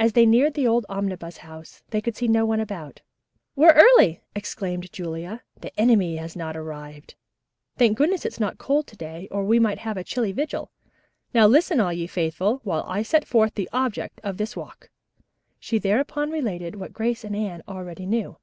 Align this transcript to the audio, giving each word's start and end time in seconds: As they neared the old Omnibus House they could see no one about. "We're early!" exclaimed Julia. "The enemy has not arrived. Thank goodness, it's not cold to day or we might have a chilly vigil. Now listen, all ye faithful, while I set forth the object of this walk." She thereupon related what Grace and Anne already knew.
As 0.00 0.14
they 0.14 0.24
neared 0.24 0.54
the 0.54 0.66
old 0.66 0.86
Omnibus 0.88 1.36
House 1.36 1.82
they 1.90 2.00
could 2.00 2.16
see 2.16 2.26
no 2.26 2.46
one 2.46 2.58
about. 2.58 3.02
"We're 3.54 3.74
early!" 3.74 4.22
exclaimed 4.34 4.90
Julia. 4.90 5.42
"The 5.60 5.78
enemy 5.78 6.16
has 6.16 6.34
not 6.34 6.56
arrived. 6.56 7.16
Thank 7.76 7.98
goodness, 7.98 8.24
it's 8.24 8.40
not 8.40 8.56
cold 8.56 8.86
to 8.86 8.96
day 8.96 9.28
or 9.30 9.44
we 9.44 9.58
might 9.58 9.80
have 9.80 9.98
a 9.98 10.04
chilly 10.04 10.32
vigil. 10.32 10.70
Now 11.34 11.46
listen, 11.46 11.80
all 11.80 11.92
ye 11.92 12.06
faithful, 12.06 12.60
while 12.64 12.84
I 12.88 13.02
set 13.02 13.26
forth 13.28 13.52
the 13.54 13.68
object 13.74 14.22
of 14.24 14.38
this 14.38 14.56
walk." 14.56 14.88
She 15.60 15.78
thereupon 15.78 16.30
related 16.30 16.76
what 16.76 16.94
Grace 16.94 17.22
and 17.22 17.36
Anne 17.36 17.62
already 17.68 18.06
knew. 18.06 18.38